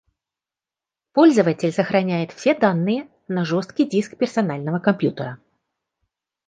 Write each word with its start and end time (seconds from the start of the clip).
Пользователь 1.11 1.71
сохраняет 1.71 2.31
все 2.31 2.55
данные 2.55 3.07
на 3.27 3.45
жесткий 3.45 3.87
диск 3.87 4.17
персонального 4.17 4.79
компьютера 4.79 5.37